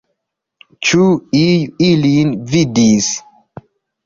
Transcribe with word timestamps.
Ĉu 0.87 1.03
iu 1.41 1.67
ilin 1.89 2.33
vidis? 2.55 3.13